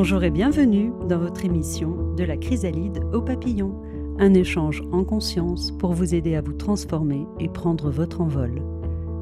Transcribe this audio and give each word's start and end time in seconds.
Bonjour 0.00 0.22
et 0.22 0.30
bienvenue 0.30 0.92
dans 1.08 1.18
votre 1.18 1.44
émission 1.44 2.14
De 2.14 2.22
la 2.22 2.36
chrysalide 2.36 3.02
au 3.12 3.20
papillon, 3.20 3.82
un 4.20 4.32
échange 4.32 4.80
en 4.92 5.02
conscience 5.02 5.72
pour 5.72 5.92
vous 5.92 6.14
aider 6.14 6.36
à 6.36 6.40
vous 6.40 6.52
transformer 6.52 7.26
et 7.40 7.48
prendre 7.48 7.90
votre 7.90 8.20
envol. 8.20 8.62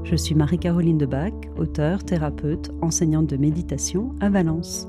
Je 0.05 0.15
suis 0.17 0.35
Marie-Caroline 0.35 0.99
Debac, 0.99 1.33
auteure, 1.57 2.05
thérapeute, 2.05 2.73
enseignante 2.83 3.27
de 3.27 3.39
méditation 3.39 4.15
à 4.21 4.29
Valence. 4.29 4.87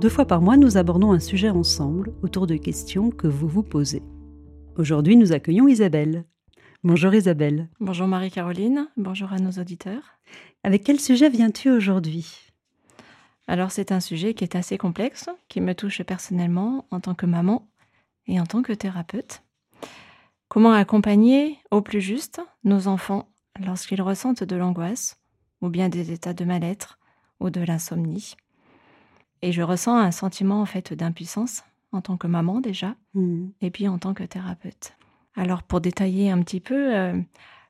Deux 0.00 0.08
fois 0.08 0.24
par 0.24 0.40
mois, 0.40 0.56
nous 0.56 0.78
abordons 0.78 1.12
un 1.12 1.20
sujet 1.20 1.50
ensemble 1.50 2.14
autour 2.22 2.46
de 2.46 2.56
questions 2.56 3.10
que 3.10 3.26
vous 3.26 3.46
vous 3.46 3.62
posez. 3.62 4.02
Aujourd'hui, 4.78 5.18
nous 5.18 5.32
accueillons 5.32 5.68
Isabelle. 5.68 6.24
Bonjour 6.82 7.14
Isabelle. 7.14 7.68
Bonjour 7.78 8.06
Marie-Caroline, 8.06 8.88
bonjour 8.96 9.34
à 9.34 9.38
nos 9.38 9.60
auditeurs. 9.60 10.18
Avec 10.64 10.82
quel 10.82 10.98
sujet 10.98 11.28
viens-tu 11.28 11.68
aujourd'hui? 11.68 12.45
Alors 13.48 13.70
c'est 13.70 13.92
un 13.92 14.00
sujet 14.00 14.34
qui 14.34 14.44
est 14.44 14.56
assez 14.56 14.78
complexe, 14.78 15.28
qui 15.48 15.60
me 15.60 15.74
touche 15.74 16.02
personnellement 16.02 16.86
en 16.90 17.00
tant 17.00 17.14
que 17.14 17.26
maman 17.26 17.68
et 18.26 18.40
en 18.40 18.46
tant 18.46 18.62
que 18.62 18.72
thérapeute. 18.72 19.42
Comment 20.48 20.72
accompagner 20.72 21.58
au 21.70 21.80
plus 21.80 22.00
juste 22.00 22.40
nos 22.64 22.88
enfants 22.88 23.28
lorsqu'ils 23.64 24.02
ressentent 24.02 24.44
de 24.44 24.56
l'angoisse 24.56 25.20
ou 25.60 25.68
bien 25.68 25.88
des 25.88 26.12
états 26.12 26.34
de 26.34 26.44
mal-être 26.44 26.98
ou 27.40 27.50
de 27.50 27.60
l'insomnie? 27.60 28.36
Et 29.42 29.52
je 29.52 29.62
ressens 29.62 29.96
un 29.96 30.10
sentiment 30.10 30.60
en 30.60 30.66
fait 30.66 30.92
d'impuissance 30.92 31.62
en 31.92 32.00
tant 32.00 32.16
que 32.16 32.26
maman 32.26 32.60
déjà 32.60 32.96
mmh. 33.14 33.48
et 33.60 33.70
puis 33.70 33.86
en 33.86 33.98
tant 33.98 34.14
que 34.14 34.24
thérapeute. 34.24 34.96
Alors 35.36 35.62
pour 35.62 35.80
détailler 35.80 36.30
un 36.30 36.42
petit 36.42 36.60
peu, 36.60 36.96
euh, 36.96 37.20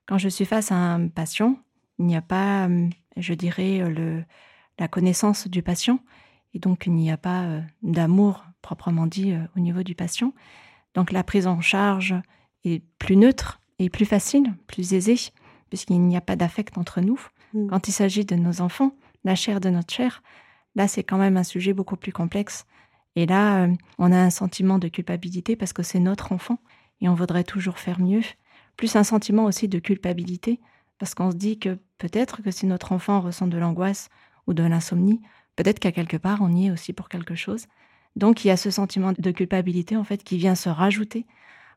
quand 0.07 0.19
je 0.19 0.29
suis 0.29 0.45
face 0.45 0.73
à 0.73 0.77
un 0.77 1.09
patient, 1.09 1.59
il 1.99 2.07
n'y 2.07 2.17
a 2.17 2.23
pas, 2.23 2.69
euh, 2.69 2.89
je 3.17 3.35
dirais, 3.35 3.79
le, 3.89 4.23
la 4.79 4.89
connaissance 4.89 5.49
du 5.49 5.63
patient. 5.63 6.01
Et 6.55 6.59
donc, 6.59 6.87
il 6.87 6.93
n'y 6.93 7.11
a 7.11 7.17
pas 7.17 7.43
euh, 7.43 7.61
d'amour 7.83 8.45
proprement 8.63 9.07
dit 9.07 9.33
euh, 9.33 9.41
au 9.57 9.61
niveau 9.61 9.83
du 9.83 9.95
patient. 9.95 10.33
Donc, 10.95 11.13
la 11.13 11.23
prise 11.23 11.47
en 11.47 11.61
charge 11.61 12.15
est 12.65 12.83
plus 12.99 13.17
neutre 13.17 13.61
et 13.79 13.91
plus 13.91 14.07
facile, 14.07 14.55
plus 14.67 14.95
aisée, 14.95 15.19
puisqu'il 15.69 16.01
n'y 16.01 16.17
a 16.17 16.21
pas 16.21 16.37
d'affect 16.37 16.79
entre 16.79 17.01
nous. 17.01 17.21
Mm. 17.53 17.69
Quand 17.69 17.89
il 17.89 17.93
s'agit 17.93 18.25
de 18.25 18.37
nos 18.37 18.61
enfants, 18.61 18.93
la 19.25 19.35
chair 19.35 19.61
de 19.61 19.69
notre 19.69 19.93
chair, 19.93 20.23
là, 20.75 20.89
c'est 20.89 21.03
quand 21.05 21.19
même 21.19 21.37
un 21.37 21.45
sujet 21.45 21.73
beaucoup 21.73 21.97
plus 21.97 22.13
complexe. 22.13 22.65
Et 23.17 23.27
là, 23.27 23.65
euh, 23.65 23.75
on 23.99 24.13
a 24.13 24.19
un 24.19 24.31
sentiment 24.31 24.79
de 24.79 24.89
culpabilité 24.89 25.57
parce 25.57 25.73
que 25.73 25.83
c'est 25.83 26.01
notre 26.01 26.33
enfant 26.33 26.59
et 27.01 27.09
on 27.09 27.15
voudrait 27.15 27.45
toujours 27.45 27.79
faire 27.79 28.01
mieux. 28.01 28.23
Plus 28.77 28.95
un 28.97 29.05
sentiment 29.05 29.45
aussi 29.45 29.69
de 29.69 29.79
culpabilité 29.79 30.61
parce 30.99 31.15
qu'on 31.15 31.31
se 31.31 31.37
dit 31.37 31.59
que 31.59 31.79
peut-être 31.99 32.43
que 32.43 32.51
si 32.51 32.67
notre 32.67 32.93
enfant 32.93 33.21
ressent 33.21 33.47
de 33.47 33.59
l'angoisse 33.59 34.09
ou 34.47 34.55
de 34.55 34.63
l'insomnie, 34.63 35.21
peut-être 35.57 35.79
qu'à 35.79 35.93
quelque 35.93 36.17
part, 36.17 36.39
on 36.43 36.53
y 36.53 36.67
est 36.67 36.71
aussi 36.71 36.93
pour 36.93 37.09
quelque 37.09 37.35
chose. 37.35 37.67
Donc 38.17 38.45
il 38.45 38.49
y 38.49 38.51
a 38.51 38.57
ce 38.57 38.71
sentiment 38.71 39.13
de 39.17 39.31
culpabilité 39.31 39.97
en 39.97 40.05
fait 40.05 40.25
qui 40.25 40.39
vient 40.39 40.55
se 40.55 40.69
rajouter 40.69 41.27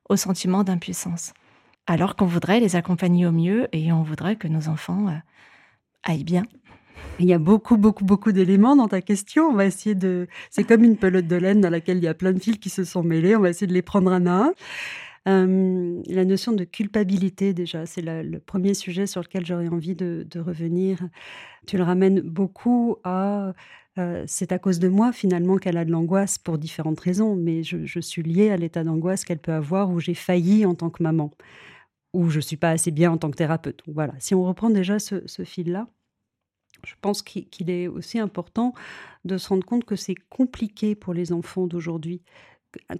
au 0.07 0.15
sentiment 0.15 0.63
d'impuissance. 0.63 1.33
Alors 1.85 2.15
qu'on 2.15 2.25
voudrait 2.25 2.59
les 2.59 2.75
accompagner 2.75 3.25
au 3.25 3.31
mieux 3.31 3.67
et 3.71 3.91
on 3.91 4.03
voudrait 4.03 4.35
que 4.35 4.47
nos 4.47 4.67
enfants 4.69 5.07
euh, 5.07 5.17
aillent 6.03 6.23
bien. 6.23 6.43
Il 7.19 7.25
y 7.25 7.33
a 7.33 7.39
beaucoup, 7.39 7.77
beaucoup, 7.77 8.05
beaucoup 8.05 8.31
d'éléments 8.31 8.75
dans 8.75 8.87
ta 8.87 9.01
question. 9.01 9.47
On 9.47 9.53
va 9.53 9.65
essayer 9.65 9.95
de. 9.95 10.27
C'est 10.49 10.63
comme 10.63 10.83
une 10.83 10.97
pelote 10.97 11.27
de 11.27 11.35
laine 11.35 11.61
dans 11.61 11.69
laquelle 11.69 11.97
il 11.97 12.03
y 12.03 12.07
a 12.07 12.13
plein 12.13 12.31
de 12.33 12.39
fils 12.39 12.57
qui 12.57 12.69
se 12.69 12.83
sont 12.83 13.03
mêlés. 13.03 13.35
On 13.35 13.41
va 13.41 13.49
essayer 13.49 13.67
de 13.67 13.73
les 13.73 13.81
prendre 13.81 14.11
un 14.11 14.25
à 14.25 14.31
un. 14.31 14.53
La 15.29 16.25
notion 16.25 16.53
de 16.53 16.63
culpabilité, 16.63 17.53
déjà, 17.53 17.85
c'est 17.85 18.01
le 18.01 18.39
premier 18.39 18.73
sujet 18.73 19.05
sur 19.05 19.21
lequel 19.21 19.45
j'aurais 19.45 19.67
envie 19.67 19.95
de, 19.95 20.39
revenir. 20.39 20.99
Tu 21.67 21.77
le 21.77 21.83
ramènes 21.83 22.21
beaucoup 22.21 22.97
à 23.03 23.53
euh, 23.97 24.23
c'est 24.27 24.51
à 24.51 24.59
cause 24.59 24.79
de 24.79 24.87
moi 24.87 25.11
finalement 25.11 25.57
qu'elle 25.57 25.77
a 25.77 25.83
de 25.83 25.91
l'angoisse 25.91 26.37
pour 26.37 26.57
différentes 26.57 26.99
raisons, 26.99 27.35
mais 27.35 27.63
je, 27.63 27.99
suis 27.99 28.23
liée 28.23 28.49
à 28.49 28.55
l'état 28.55 28.83
d'angoisse 28.83 29.25
qu'elle 29.25 29.39
peut 29.39 29.51
avoir 29.51 29.89
où 29.89 29.99
j'ai 29.99 30.13
failli 30.13 30.65
en 30.65 30.73
tant 30.73 30.89
que 30.89 31.03
maman, 31.03 31.31
où 32.13 32.29
je 32.29 32.37
ne 32.37 32.41
suis 32.41 32.55
pas 32.55 32.69
assez 32.69 32.91
bien 32.91 33.11
en 33.11 33.17
tant 33.17 33.29
que 33.29 33.35
thérapeute. 33.35 33.81
voilà, 33.87 34.13
si 34.19 34.35
on 34.35 34.43
reprend 34.43 34.69
déjà 34.69 34.99
ce, 34.99 35.27
ce 35.27 35.43
fil-là, 35.43 35.87
je 36.85 36.93
pense 37.01 37.21
qu'il 37.21 37.69
est 37.69 37.87
aussi 37.87 38.19
important 38.19 38.73
de 39.25 39.37
se 39.37 39.49
rendre 39.49 39.65
compte 39.65 39.83
que 39.83 39.95
c'est 39.95 40.15
compliqué 40.15 40.95
pour 40.95 41.13
les 41.13 41.33
enfants 41.33 41.67
d'aujourd'hui 41.67 42.21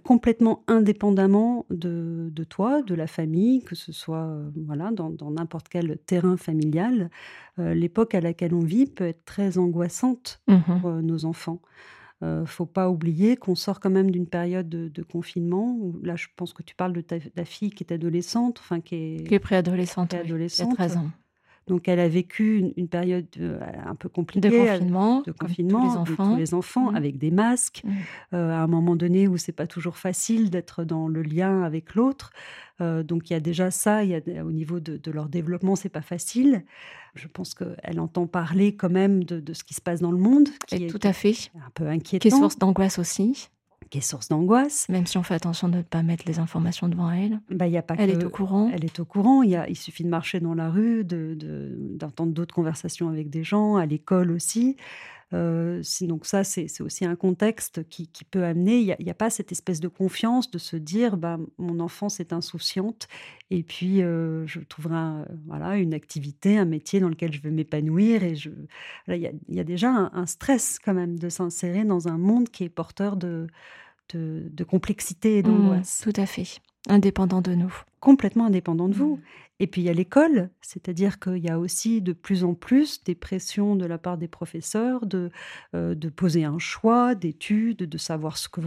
complètement 0.02 0.64
indépendamment 0.66 1.66
de, 1.70 2.44
toi, 2.48 2.82
de 2.82 2.94
la 2.94 3.06
famille, 3.06 3.62
que 3.62 3.74
ce 3.74 3.92
soit 3.92 4.24
euh, 4.24 4.50
voilà, 4.66 4.90
dans 4.92 5.30
n'importe 5.30 5.68
quel 5.68 5.98
terrain 5.98 6.36
familial. 6.36 7.10
Euh, 7.58 7.74
l'époque 7.74 8.14
à 8.14 8.20
laquelle 8.20 8.54
on 8.54 8.60
vit 8.60 8.86
peut 8.86 9.06
être 9.06 9.24
très 9.24 9.58
angoissante 9.58 10.40
mmh 10.48 10.56
pour 10.80 10.90
euh, 10.90 11.00
nos 11.02 11.24
enfants. 11.24 11.60
ne 12.22 12.44
faut 12.44 12.66
pas 12.66 12.90
oublier 12.90 13.36
qu'on 13.36 13.54
sort 13.54 13.80
quand 13.80 13.90
même 13.90 14.10
d'une 14.10 14.26
période 14.26 14.68
de, 14.68 15.02
confinement. 15.02 15.78
là, 16.02 16.16
je 16.16 16.26
pense 16.36 16.52
que 16.52 16.62
tu 16.62 16.74
parles 16.74 16.92
de 16.92 17.00
ta, 17.00 17.44
fille 17.44 17.70
qui 17.70 17.84
est 17.84 17.92
adolescente, 17.92 18.58
enfin 18.60 18.80
qui 18.80 18.94
est, 18.94 19.26
qui 19.26 19.34
est 19.34 19.38
préadolescente, 19.38 20.10
préadolescente. 20.10 20.74
13 20.74 20.96
ans. 20.98 21.10
Donc 21.70 21.86
elle 21.86 22.00
a 22.00 22.08
vécu 22.08 22.72
une, 22.76 22.88
période 22.88 23.28
euh, 23.38 23.60
un 23.86 23.94
peu 23.94 24.08
compliquée 24.08 24.50
de 24.50 24.58
confinement, 24.58 25.22
de 25.22 25.30
confinement, 25.30 26.02
tous 26.04 26.10
les 26.10 26.12
enfants, 26.12 26.36
les 26.36 26.54
enfants 26.54 26.90
mmh. 26.90 26.96
avec 26.96 27.18
des 27.18 27.30
masques. 27.30 27.82
Mmh. 27.84 27.90
Euh, 28.34 28.50
à 28.50 28.56
un 28.56 28.66
moment 28.66 28.96
donné 28.96 29.28
où 29.28 29.36
c'est 29.36 29.52
pas 29.52 29.68
toujours 29.68 29.96
facile 29.96 30.50
d'être 30.50 30.82
dans 30.82 31.06
le 31.06 31.22
lien 31.22 31.62
avec 31.62 31.94
l'autre. 31.94 32.32
Euh, 32.80 33.04
donc 33.04 33.30
il 33.30 33.34
y 33.34 33.36
a 33.36 33.40
déjà 33.40 33.70
ça. 33.70 34.02
Il 34.02 34.10
y 34.10 34.16
a, 34.16 34.44
au 34.44 34.50
niveau 34.50 34.80
de, 34.80 34.98
leur 35.12 35.28
développement, 35.28 35.76
c'est 35.76 35.88
pas 35.88 36.02
facile. 36.02 36.64
Je 37.14 37.28
pense 37.28 37.54
qu'elle 37.54 38.00
entend 38.00 38.26
parler 38.26 38.74
quand 38.74 38.90
même 38.90 39.22
de, 39.22 39.52
ce 39.52 39.62
qui 39.62 39.74
se 39.74 39.80
passe 39.80 40.00
dans 40.00 40.10
le 40.10 40.18
monde, 40.18 40.48
qui 40.66 40.74
est 40.74 40.86
tout 40.88 40.98
à 41.04 41.12
fait 41.12 41.52
un 41.54 41.70
peu 41.72 41.86
inquiétant, 41.86 42.28
qui 42.28 42.34
est 42.34 42.36
source 42.36 42.58
d'angoisse 42.58 42.98
aussi 42.98 43.48
qui 43.88 43.98
est 43.98 44.02
source 44.02 44.28
d'angoisse. 44.28 44.88
Même 44.88 45.06
si 45.06 45.18
on 45.18 45.22
fait 45.22 45.34
attention 45.34 45.68
de 45.68 45.78
ne 45.78 45.82
pas 45.82 46.02
mettre 46.02 46.24
les 46.26 46.38
informations 46.38 46.88
devant 46.88 47.10
elle. 47.10 47.40
Bah, 47.50 47.66
y 47.66 47.76
a 47.76 47.82
pas 47.82 47.94
elle 47.98 48.10
est 48.10 48.24
au 48.24 48.30
courant. 48.30 48.70
Elle 48.72 48.84
est 48.84 49.00
au 49.00 49.04
courant. 49.04 49.42
Il, 49.42 49.50
y 49.50 49.56
a, 49.56 49.68
il 49.68 49.76
suffit 49.76 50.04
de 50.04 50.08
marcher 50.08 50.40
dans 50.40 50.54
la 50.54 50.70
rue, 50.70 51.04
d'entendre 51.04 52.30
de, 52.30 52.34
d'autres 52.34 52.54
conversations 52.54 53.08
avec 53.08 53.30
des 53.30 53.42
gens, 53.42 53.76
à 53.76 53.86
l'école 53.86 54.30
aussi. 54.30 54.76
Euh, 55.32 55.82
donc 56.02 56.26
ça, 56.26 56.42
c'est 56.44 56.80
aussi 56.80 57.04
un 57.04 57.16
contexte 57.16 57.88
qui, 57.88 58.08
qui 58.08 58.24
peut 58.24 58.44
amener, 58.44 58.78
il 58.78 58.84
n'y 58.84 59.08
a, 59.08 59.12
a, 59.12 59.14
pas 59.14 59.30
cette 59.30 59.52
espèce 59.52 59.80
de 59.80 59.88
confiance 59.88 60.50
de 60.50 60.58
se 60.58 60.76
dire, 60.76 61.16
bah, 61.16 61.38
mon 61.58 61.78
enfance 61.80 62.20
est 62.20 62.32
insouciante 62.32 63.06
et 63.50 63.62
puis 63.62 64.02
euh, 64.02 64.46
je 64.46 64.60
trouverai 64.60 65.24
voilà, 65.46 65.76
une 65.76 65.94
activité, 65.94 66.58
un 66.58 66.64
métier 66.64 67.00
dans 67.00 67.08
lequel 67.08 67.32
je 67.32 67.40
veux 67.40 67.50
m'épanouir. 67.50 68.24
Et 68.24 68.34
je, 68.34 68.50
il 69.08 69.16
y, 69.16 69.26
a, 69.26 69.32
y, 69.48 69.60
a 69.60 69.64
déjà 69.64 69.90
un, 69.90 70.10
un, 70.14 70.26
stress 70.26 70.78
quand 70.78 70.94
même 70.94 71.18
de 71.18 71.28
s'insérer 71.28 71.84
dans 71.84 72.08
un 72.08 72.18
monde 72.18 72.48
qui 72.48 72.64
est 72.64 72.68
porteur 72.68 73.16
de, 73.16 73.46
de, 74.14 74.64
complexité 74.64 75.38
et 75.38 75.42
mmh, 75.42 75.46
d'angoisse. 75.46 76.00
tout 76.02 76.12
à 76.20 76.26
fait. 76.26 76.60
Indépendant 76.88 77.40
de 77.42 77.54
nous. 77.54 77.74
Complètement 78.00 78.46
indépendant 78.46 78.88
de 78.88 78.94
vous. 78.94 79.16
Mmh. 79.16 79.20
Et 79.62 79.66
puis 79.66 79.82
il 79.82 79.84
y 79.84 79.90
a 79.90 79.92
l'école, 79.92 80.48
c'est-à-dire 80.62 81.20
qu'il 81.20 81.36
y 81.36 81.50
a 81.50 81.58
aussi 81.58 82.00
de 82.00 82.14
plus 82.14 82.44
en 82.44 82.54
plus 82.54 83.04
des 83.04 83.14
pressions 83.14 83.76
de 83.76 83.84
la 83.84 83.98
part 83.98 84.16
des 84.16 84.26
professeurs 84.26 85.04
de, 85.04 85.30
euh, 85.74 85.94
de 85.94 86.08
poser 86.08 86.44
un 86.44 86.58
choix 86.58 87.14
d'études, 87.14 87.76
de 87.76 87.98
savoir 87.98 88.38
ce 88.38 88.48
que, 88.48 88.62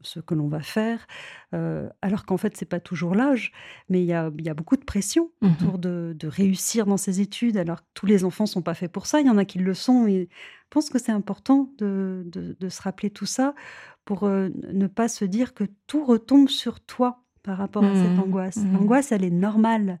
ce 0.00 0.20
que 0.20 0.34
l'on 0.34 0.48
va 0.48 0.62
faire, 0.62 1.06
euh, 1.52 1.86
alors 2.00 2.24
qu'en 2.24 2.38
fait, 2.38 2.56
c'est 2.56 2.64
pas 2.64 2.80
toujours 2.80 3.14
l'âge, 3.14 3.52
mais 3.90 4.00
il 4.00 4.06
y 4.06 4.14
a, 4.14 4.30
il 4.38 4.44
y 4.46 4.48
a 4.48 4.54
beaucoup 4.54 4.78
de 4.78 4.84
pression 4.84 5.30
mmh 5.42 5.48
autour 5.48 5.78
de, 5.78 6.16
de, 6.18 6.28
réussir 6.28 6.86
dans 6.86 6.96
ses 6.96 7.20
études, 7.20 7.58
alors 7.58 7.82
que 7.82 7.88
tous 7.92 8.06
les 8.06 8.24
enfants 8.24 8.46
sont 8.46 8.62
pas 8.62 8.72
faits 8.72 8.90
pour 8.90 9.04
ça, 9.06 9.20
il 9.20 9.26
y 9.26 9.30
en 9.30 9.36
a 9.36 9.44
qui 9.44 9.58
le 9.58 9.74
sont. 9.74 10.06
Et 10.06 10.30
je 10.30 10.68
pense 10.70 10.88
que 10.88 10.98
c'est 10.98 11.12
important 11.12 11.70
de, 11.76 12.24
de, 12.26 12.68
se 12.70 12.80
rappeler 12.80 13.10
tout 13.10 13.26
ça 13.26 13.54
pour 14.06 14.24
euh, 14.24 14.48
ne 14.72 14.86
pas 14.86 15.08
se 15.08 15.26
dire 15.26 15.52
que 15.52 15.64
tout 15.86 16.06
retombe 16.06 16.48
sur 16.48 16.80
toi 16.80 17.21
par 17.42 17.58
rapport 17.58 17.84
à 17.84 17.94
cette 17.94 18.16
mmh. 18.16 18.20
angoisse. 18.20 18.56
Mmh. 18.58 18.72
L'angoisse, 18.72 19.12
elle 19.12 19.24
est 19.24 19.30
normale 19.30 19.98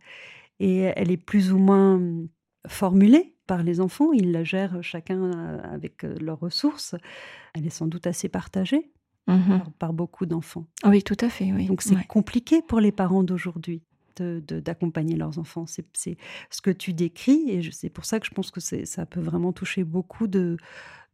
et 0.60 0.78
elle 0.96 1.10
est 1.10 1.16
plus 1.16 1.52
ou 1.52 1.58
moins 1.58 1.98
mmh, 1.98 2.28
formulée 2.68 3.34
par 3.46 3.62
les 3.62 3.80
enfants. 3.80 4.12
Ils 4.12 4.32
la 4.32 4.44
gèrent 4.44 4.82
chacun 4.82 5.22
euh, 5.22 5.60
avec 5.62 6.04
euh, 6.04 6.14
leurs 6.20 6.40
ressources. 6.40 6.94
Elle 7.54 7.66
est 7.66 7.70
sans 7.70 7.86
doute 7.86 8.06
assez 8.06 8.28
partagée 8.28 8.92
par, 9.78 9.92
beaucoup 9.92 10.26
d'enfants. 10.26 10.66
Oui, 10.84 11.02
tout 11.02 11.16
à 11.20 11.28
fait. 11.28 11.52
Oui. 11.52 11.66
Donc 11.66 11.82
c'est 11.82 12.06
compliqué 12.06 12.60
pour 12.60 12.80
les 12.80 12.92
parents 12.92 13.22
d'aujourd'hui 13.22 13.82
d'accompagner 14.20 15.16
leurs 15.16 15.38
enfants. 15.38 15.66
C'est 15.66 16.16
ce 16.50 16.60
que 16.60 16.70
tu 16.70 16.92
décris 16.92 17.50
et 17.50 17.70
c'est 17.72 17.90
pour 17.90 18.04
ça 18.04 18.20
que 18.20 18.26
je 18.26 18.32
pense 18.32 18.50
que 18.50 18.60
ça 18.60 19.06
peut 19.06 19.20
vraiment 19.20 19.52
toucher 19.52 19.84
beaucoup 19.84 20.26
de, 20.26 20.56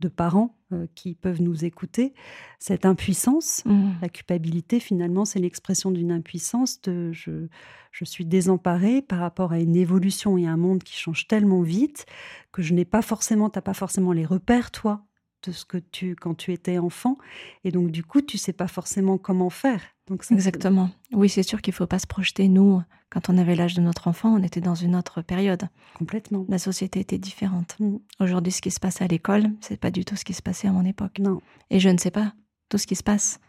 de 0.00 0.08
parents 0.08 0.56
euh, 0.72 0.86
qui 0.94 1.14
peuvent 1.14 1.42
nous 1.42 1.64
écouter. 1.64 2.14
Cette 2.58 2.86
impuissance, 2.86 3.64
mmh. 3.64 3.90
la 4.00 4.08
culpabilité, 4.08 4.80
finalement, 4.80 5.24
c'est 5.24 5.40
l'expression 5.40 5.90
d'une 5.90 6.12
impuissance 6.12 6.80
de 6.82 7.12
je, 7.12 7.48
je 7.90 8.04
suis 8.04 8.24
désemparée 8.24 9.02
par 9.02 9.18
rapport 9.18 9.52
à 9.52 9.60
une 9.60 9.76
évolution 9.76 10.38
et 10.38 10.46
un 10.46 10.56
monde 10.56 10.82
qui 10.82 10.94
change 10.94 11.26
tellement 11.26 11.62
vite 11.62 12.06
que 12.52 12.62
je 12.62 12.74
n'ai 12.74 12.84
pas 12.84 13.02
forcément, 13.02 13.50
tu 13.50 13.58
n'as 13.58 13.62
pas 13.62 13.74
forcément 13.74 14.12
les 14.12 14.24
repères, 14.24 14.70
toi, 14.70 15.04
de 15.44 15.52
ce 15.52 15.64
que 15.64 15.78
tu, 15.78 16.14
quand 16.14 16.34
tu 16.34 16.52
étais 16.52 16.78
enfant. 16.78 17.18
Et 17.64 17.70
donc, 17.70 17.90
du 17.90 18.04
coup, 18.04 18.22
tu 18.22 18.38
sais 18.38 18.52
pas 18.52 18.68
forcément 18.68 19.18
comment 19.18 19.50
faire. 19.50 19.82
Donc 20.08 20.24
Exactement. 20.30 20.90
Oui, 21.12 21.28
c'est 21.28 21.42
sûr 21.42 21.60
qu'il 21.60 21.72
ne 21.72 21.76
faut 21.76 21.86
pas 21.86 21.98
se 21.98 22.06
projeter. 22.06 22.48
Nous, 22.48 22.82
quand 23.10 23.28
on 23.28 23.36
avait 23.38 23.54
l'âge 23.54 23.74
de 23.74 23.80
notre 23.82 24.08
enfant, 24.08 24.34
on 24.34 24.42
était 24.42 24.60
dans 24.60 24.74
une 24.74 24.96
autre 24.96 25.22
période. 25.22 25.68
Complètement. 25.98 26.46
La 26.48 26.58
société 26.58 27.00
était 27.00 27.18
différente. 27.18 27.76
Mm. 27.80 27.96
Aujourd'hui, 28.20 28.52
ce 28.52 28.62
qui 28.62 28.70
se 28.70 28.80
passe 28.80 29.02
à 29.02 29.06
l'école, 29.06 29.50
c'est 29.60 29.78
pas 29.78 29.90
du 29.90 30.04
tout 30.04 30.16
ce 30.16 30.24
qui 30.24 30.34
se 30.34 30.42
passait 30.42 30.68
à 30.68 30.72
mon 30.72 30.84
époque. 30.84 31.18
Non. 31.18 31.40
Et 31.70 31.80
je 31.80 31.88
ne 31.88 31.98
sais 31.98 32.10
pas 32.10 32.32
tout 32.68 32.78
ce 32.78 32.86
qui 32.86 32.96
se 32.96 33.02
passe 33.02 33.40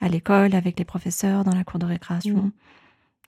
à 0.00 0.08
l'école, 0.08 0.54
avec 0.54 0.78
les 0.78 0.84
professeurs, 0.84 1.44
dans 1.44 1.54
la 1.54 1.64
cour 1.64 1.78
de 1.78 1.86
récréation. 1.86 2.44
Mm. 2.44 2.52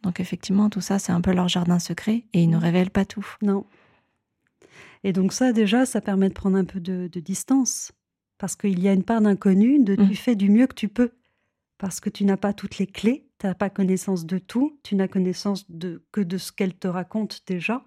Donc 0.02 0.19
effectivement, 0.20 0.69
tout 0.70 0.81
ça, 0.81 0.99
c'est 0.99 1.12
un 1.12 1.20
peu 1.20 1.32
leur 1.32 1.49
jardin 1.49 1.79
secret 1.79 2.25
et 2.32 2.43
ils 2.43 2.50
ne 2.50 2.56
Mm. 2.56 2.61
révèlent 2.61 2.90
pas 2.90 3.05
tout. 3.05 3.26
Non. 3.43 3.64
Et 5.05 5.12
donc 5.12 5.32
ça, 5.32 5.52
déjà, 5.52 5.84
ça 5.87 6.00
permet 6.00 6.29
de 6.29 6.34
prendre 6.34 6.56
un 6.56 6.64
peu 6.64 6.81
de, 6.81 7.08
de 7.12 7.20
distance. 7.20 7.93
Parce 8.38 8.56
qu'il 8.56 8.81
y 8.81 8.88
a 8.88 8.93
une 8.93 9.05
part 9.05 9.20
d'inconnu, 9.20 9.82
de 9.84 9.94
tu 9.94 10.17
fais 10.17 10.34
du 10.34 10.50
mieux 10.50 10.67
que 10.67 10.75
tu 10.75 10.88
peux. 10.88 11.12
Parce 11.82 11.99
que 11.99 12.08
tu 12.11 12.25
n'as 12.25 12.37
pas 12.37 12.52
toutes 12.52 12.79
les 12.79 12.87
clés, 12.87 13.26
tu 13.40 13.46
n'as 13.49 13.55
pas 13.55 13.69
connaissance 13.69 14.25
de 14.25 14.38
tout, 14.38 14.79
tu 14.84 14.94
n'as 14.94 15.08
connaissance 15.08 15.69
de, 15.69 16.05
que 16.12 16.20
de 16.20 16.38
ce 16.38 16.52
qu'elle 16.52 16.75
te 16.75 16.87
raconte 16.87 17.43
déjà. 17.44 17.82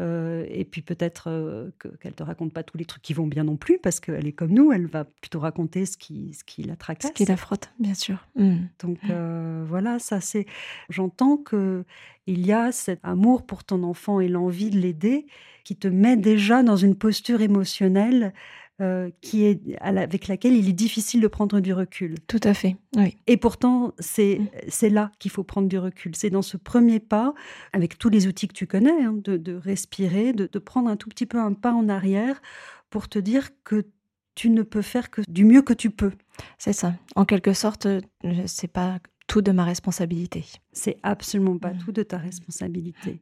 Euh, 0.00 0.44
et 0.50 0.64
puis 0.66 0.82
peut-être 0.82 1.28
euh, 1.28 1.70
que- 1.78 1.88
qu'elle 1.88 2.12
te 2.12 2.22
raconte 2.22 2.52
pas 2.52 2.62
tous 2.62 2.76
les 2.76 2.84
trucs 2.84 3.02
qui 3.02 3.14
vont 3.14 3.26
bien 3.26 3.44
non 3.44 3.56
plus, 3.56 3.78
parce 3.78 4.00
qu'elle 4.00 4.26
est 4.26 4.32
comme 4.32 4.52
nous, 4.52 4.70
elle 4.70 4.86
va 4.86 5.04
plutôt 5.04 5.40
raconter 5.40 5.86
ce 5.86 5.96
qui, 5.96 6.34
ce 6.34 6.44
qui 6.44 6.62
la 6.62 6.76
tracasse. 6.76 7.10
Ce 7.10 7.14
qui 7.14 7.24
la 7.24 7.36
frotte, 7.38 7.70
bien 7.78 7.94
sûr. 7.94 8.26
Mm. 8.36 8.56
Donc 8.82 8.98
euh, 9.08 9.64
voilà, 9.66 9.98
ça 9.98 10.20
c'est. 10.20 10.44
J'entends 10.90 11.38
que 11.38 11.84
il 12.26 12.44
y 12.44 12.52
a 12.52 12.70
cet 12.70 13.00
amour 13.02 13.46
pour 13.46 13.64
ton 13.64 13.82
enfant 13.82 14.20
et 14.20 14.28
l'envie 14.28 14.70
de 14.70 14.78
l'aider 14.78 15.26
qui 15.64 15.76
te 15.76 15.88
met 15.88 16.16
déjà 16.18 16.62
dans 16.62 16.76
une 16.76 16.96
posture 16.96 17.40
émotionnelle 17.40 18.34
euh, 18.82 19.10
qui 19.20 19.44
est 19.44 19.60
avec 19.80 20.26
laquelle 20.28 20.54
il 20.54 20.68
est 20.68 20.72
difficile 20.74 21.20
de 21.20 21.28
prendre 21.28 21.60
du 21.60 21.72
recul. 21.72 22.16
Tout 22.26 22.40
à 22.42 22.52
fait. 22.52 22.76
Oui. 22.96 23.16
Et 23.26 23.36
pourtant, 23.38 23.94
c'est 23.98 24.38
Mm. 24.40 24.48
c'est 24.68 24.90
là 24.90 25.12
qu'il 25.18 25.30
faut 25.30 25.44
prendre 25.44 25.68
du 25.68 25.78
recul. 25.78 26.14
C'est 26.16 26.30
dans 26.30 26.42
ce 26.42 26.56
premier 26.58 27.00
pas, 27.00 27.32
avec 27.72 27.96
tous 27.98 28.08
les 28.10 28.26
outils 28.26 28.48
que 28.48 28.52
tu 28.54 28.66
connais, 28.66 29.02
hein, 29.04 29.14
de, 29.14 29.36
de 29.38 29.54
respirer, 29.54 30.32
de, 30.32 30.48
de 30.52 30.58
prendre 30.58 30.88
un 30.90 30.96
tout 30.96 31.08
petit 31.08 31.26
peu 31.26 31.38
un 31.38 31.52
pas 31.54 31.72
en 31.72 31.88
arrière 31.88 32.42
pour 32.90 33.08
te 33.08 33.18
dire 33.18 33.50
que 33.64 33.86
tu 34.34 34.50
ne 34.50 34.62
peux 34.62 34.82
faire 34.82 35.10
que 35.10 35.20
du 35.28 35.44
mieux 35.44 35.62
que 35.62 35.74
tu 35.74 35.90
peux. 35.90 36.12
C'est 36.58 36.72
ça. 36.72 36.94
En 37.16 37.24
quelque 37.24 37.52
sorte, 37.52 37.86
euh, 37.86 38.00
c'est 38.46 38.72
pas 38.72 38.98
tout 39.28 39.42
de 39.42 39.52
ma 39.52 39.64
responsabilité. 39.64 40.44
C'est 40.72 40.98
absolument 41.02 41.58
pas 41.58 41.72
Mm. 41.74 41.78
tout 41.78 41.92
de 41.92 42.02
ta 42.02 42.18
responsabilité. 42.18 43.20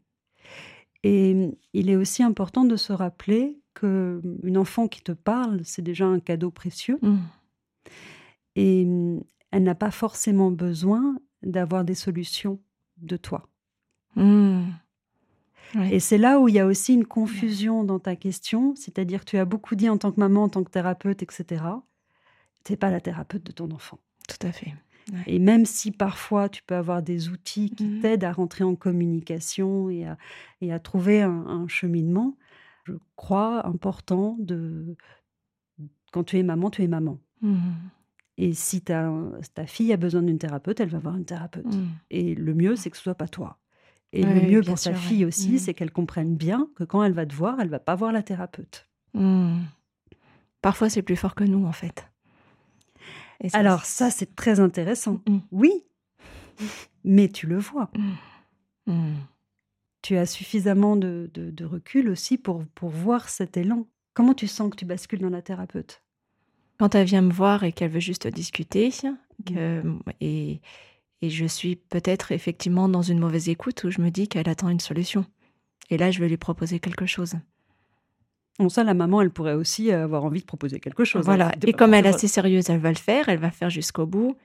Et 1.02 1.34
mm, 1.34 1.52
il 1.74 1.90
est 1.90 1.96
aussi 1.96 2.22
important 2.22 2.64
de 2.64 2.76
se 2.76 2.92
rappeler 2.92 3.59
que 3.74 4.20
mm, 4.22 4.38
une 4.44 4.58
enfant 4.58 4.88
qui 4.88 5.02
te 5.02 5.12
parle, 5.12 5.60
c'est 5.64 5.82
déjà 5.82 6.06
un 6.06 6.20
cadeau 6.20 6.50
précieux 6.50 6.98
Mm. 7.02 7.18
et 8.56 8.84
mm, 8.84 9.22
elle 9.52 9.62
n'a 9.62 9.74
pas 9.74 9.90
forcément 9.90 10.50
besoin 10.50 11.16
d'avoir 11.42 11.84
des 11.84 11.94
solutions 11.94 12.60
de 12.98 13.16
toi. 13.16 13.48
Mm. 14.16 14.62
Et 15.90 16.00
c'est 16.00 16.18
là 16.18 16.40
où 16.40 16.48
il 16.48 16.54
y 16.54 16.58
a 16.58 16.66
aussi 16.66 16.94
une 16.94 17.06
confusion 17.06 17.84
dans 17.84 18.00
ta 18.00 18.16
question, 18.16 18.74
c'est-à-dire 18.74 19.24
tu 19.24 19.38
as 19.38 19.44
beaucoup 19.44 19.76
dit 19.76 19.88
en 19.88 19.98
tant 19.98 20.10
que 20.10 20.18
maman, 20.18 20.44
en 20.44 20.48
tant 20.48 20.64
que 20.64 20.70
thérapeute, 20.70 21.22
etc. 21.22 21.62
Tu 22.64 22.72
n'es 22.72 22.76
pas 22.76 22.90
la 22.90 23.00
thérapeute 23.00 23.44
de 23.44 23.52
ton 23.52 23.70
enfant. 23.70 24.00
Tout 24.28 24.44
à 24.46 24.50
fait. 24.50 24.74
Et 25.26 25.38
même 25.38 25.66
si 25.66 25.90
parfois 25.92 26.48
tu 26.48 26.62
peux 26.62 26.74
avoir 26.74 27.02
des 27.02 27.28
outils 27.28 27.70
qui 27.70 28.00
t'aident 28.00 28.24
à 28.24 28.32
rentrer 28.32 28.64
en 28.64 28.74
communication 28.74 29.90
et 29.90 30.06
à, 30.06 30.16
et 30.60 30.72
à 30.72 30.78
trouver 30.78 31.22
un, 31.22 31.46
un 31.46 31.68
cheminement, 31.68 32.36
je 32.92 32.98
crois 33.16 33.66
important 33.66 34.36
de... 34.38 34.96
Quand 36.12 36.24
tu 36.24 36.38
es 36.38 36.42
maman, 36.42 36.70
tu 36.70 36.82
es 36.82 36.88
maman. 36.88 37.18
Mm. 37.40 37.56
Et 38.38 38.52
si 38.54 38.80
ta, 38.82 39.12
ta 39.54 39.66
fille 39.66 39.92
a 39.92 39.96
besoin 39.96 40.22
d'une 40.22 40.38
thérapeute, 40.38 40.80
elle 40.80 40.88
va 40.88 40.98
voir 40.98 41.16
une 41.16 41.24
thérapeute. 41.24 41.66
Mm. 41.74 41.88
Et 42.10 42.34
le 42.34 42.54
mieux, 42.54 42.74
c'est 42.76 42.90
que 42.90 42.96
ce 42.96 43.02
soit 43.02 43.14
pas 43.14 43.28
toi. 43.28 43.58
Et 44.12 44.24
Oui, 44.24 44.34
le 44.34 44.40
mieux 44.50 44.60
pour 44.62 44.78
sûr, 44.78 44.96
fille 44.96 45.18
ouais. 45.20 45.24
aussi, 45.28 45.52
Mhm. 45.52 45.58
c'est 45.58 45.72
qu'elle 45.74 45.92
comprenne 45.92 46.34
bien 46.36 46.68
que 46.74 46.82
quand 46.82 47.02
elle 47.04 47.12
va 47.12 47.26
te 47.26 47.34
voir, 47.34 47.60
elle 47.60 47.68
va 47.68 47.78
pas 47.78 47.94
voir 47.94 48.10
la 48.12 48.24
thérapeute. 48.24 48.88
Parfois, 50.62 50.90
c'est 50.90 51.02
plus 51.02 51.14
fort 51.16 51.34
que 51.36 51.44
nous, 51.44 51.64
en 51.64 51.72
fait. 51.72 52.10
Et 53.40 53.48
ça, 53.50 53.58
Alors 53.58 53.84
ça, 53.84 54.10
c'est 54.10 54.34
très 54.34 54.58
intéressant. 54.58 55.20
Oui, 55.52 55.72
mais 57.04 57.28
tu 57.28 57.46
le 57.46 57.58
vois. 57.58 57.90
Tu 60.02 60.16
as 60.16 60.26
suffisamment 60.26 60.96
de, 60.96 61.30
de- 61.34 61.50
de 61.50 61.64
recul 61.64 62.08
aussi 62.08 62.38
pour, 62.38 62.64
pour 62.74 62.88
voir 62.90 63.28
cet 63.28 63.56
élan. 63.56 63.86
Comment 64.14 64.34
tu 64.34 64.46
sens 64.46 64.70
que 64.70 64.76
tu 64.76 64.84
bascules 64.84 65.20
dans 65.20 65.28
la 65.30 65.42
thérapeute? 65.42 66.02
Quand 66.78 66.94
elle 66.94 67.06
vient 67.06 67.20
me 67.22 67.32
voir 67.32 67.64
et 67.64 67.72
qu'elle 67.72 67.90
veut 67.90 68.00
juste 68.00 68.26
discuter, 68.26 68.90
que, 69.46 69.82
et, 70.20 70.60
et 71.20 71.28
je 71.30 71.44
suis 71.44 71.76
peut-être 71.76 72.32
effectivement 72.32 72.88
dans 72.88 73.02
une 73.02 73.18
mauvaise 73.18 73.50
écoute 73.50 73.84
où 73.84 73.90
je 73.90 74.00
me 74.00 74.10
dis 74.10 74.26
qu'elle 74.28 74.48
attend 74.48 74.70
une 74.70 74.80
solution. 74.80 75.26
Et 75.90 75.98
là, 75.98 76.10
je 76.10 76.20
vais 76.20 76.28
lui 76.28 76.38
proposer 76.38 76.80
quelque 76.80 77.04
chose. 77.04 77.34
Bon, 78.58 78.68
ça, 78.70 78.84
la 78.84 78.94
maman, 78.94 79.20
elle 79.20 79.30
pourrait 79.30 79.54
aussi 79.54 79.90
avoir 79.92 80.24
envie 80.24 80.40
de 80.40 80.46
proposer 80.46 80.80
quelque 80.80 81.04
chose. 81.04 81.24
Voilà. 81.26 81.52
Elle- 81.62 81.68
Et 81.68 81.72
comme 81.74 81.92
elle 81.92 82.00
est 82.00 82.08
Voilà. 82.08 82.16
assez 82.16 82.28
sérieuse, 82.28 82.70
elle 82.70 82.80
va 82.80 82.90
le 82.90 82.96
faire, 82.96 83.28
elle 83.28 83.38
va 83.38 83.50
faire 83.50 83.70
jusqu'au 83.70 84.06
bout. 84.06 84.36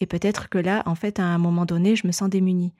Et 0.00 0.06
peut-être 0.06 0.48
que 0.48 0.58
là, 0.58 0.82
en 0.86 0.94
fait, 0.94 1.18
à 1.20 1.24
un 1.24 1.38
moment 1.38 1.66
donné, 1.66 1.96
je 1.96 2.06
me 2.06 2.12
sens 2.12 2.28
démunie. 2.30 2.72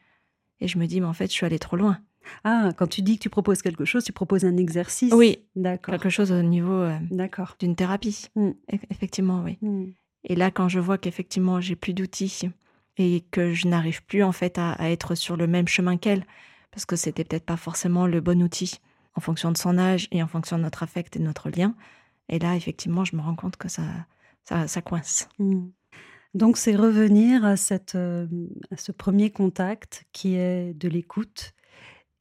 Et 0.61 0.69
je 0.69 0.79
me 0.79 0.87
dis, 0.87 1.01
mais 1.01 1.07
en 1.07 1.13
fait, 1.13 1.27
je 1.27 1.33
suis 1.33 1.45
allée 1.47 1.59
trop 1.59 1.77
loin. 1.77 1.99
Ah, 2.45 2.71
quand 2.77 2.87
tu 2.87 3.03
dis 3.03 3.17
que 3.19 3.23
tu 3.23 3.31
proposes 3.31 3.63
quelque 3.63 3.85
chose, 3.85 4.05
tu 4.05 4.13
proposes 4.13 4.45
un 4.45 4.57
exercice. 4.57 5.13
Oui, 5.13 5.39
D'accord. 5.57 5.93
quelque 5.93 6.09
chose 6.11 6.33
au 6.33 6.43
niveau 6.43 6.73
euh, 6.73 6.97
D'accord. 7.11 7.57
d'une 7.59 7.77
thérapie. 7.77 8.27
Mm. 8.37 8.49
E- 8.51 8.79
Effectivement, 8.91 9.43
oui. 9.43 9.59
Hmm. 9.63 9.87
Et 10.25 10.37
là, 10.37 10.51
quand 10.51 10.69
je 10.69 10.79
vois 10.79 10.99
qu'effectivement, 10.99 11.61
j'ai 11.61 11.75
plus 11.77 11.95
d'outils 11.95 12.51
et 12.97 13.25
que 13.31 13.53
je 13.53 13.67
n'arrive 13.67 14.05
plus, 14.05 14.23
en 14.23 14.33
fait, 14.33 14.59
à, 14.59 14.73
à 14.73 14.89
être 14.91 15.15
sur 15.15 15.37
le 15.37 15.47
même 15.47 15.67
chemin 15.69 15.97
qu'elle, 15.97 16.25
parce 16.71 16.85
que 16.85 16.95
c'était 16.97 17.25
peut-être 17.25 17.45
pas 17.45 17.57
forcément 17.57 18.07
le 18.07 18.21
bon 18.21 18.41
outil 18.43 18.79
en 19.15 19.21
fonction 19.21 19.51
de 19.51 19.59
son 19.59 19.79
âge 19.79 20.09
et 20.13 20.23
en 20.23 20.29
fonction 20.29 20.59
de 20.59 20.63
notre 20.63 20.83
affect 20.83 21.17
et 21.17 21.19
de 21.19 21.25
notre 21.25 21.51
lien. 21.51 21.75
Et 22.29 22.39
là, 22.39 22.55
effectivement, 22.57 23.05
je 23.05 23.17
me 23.17 23.21
rends 23.21 23.35
compte 23.35 23.57
que 23.57 23.69
ça, 23.69 23.83
ça, 24.45 24.69
ça 24.69 24.81
coince. 24.81 25.29
Hmm. 25.39 25.69
Donc, 26.35 26.57
c'est 26.57 26.77
revenir 26.77 27.45
à, 27.45 27.57
cette, 27.59 27.95
euh, 27.95 28.27
à 28.71 28.77
ce 28.79 28.91
premier 28.93 29.31
contact 29.31 30.07
qui 30.13 30.35
est 30.37 30.73
de 30.73 30.89
l'écoute 30.89 31.53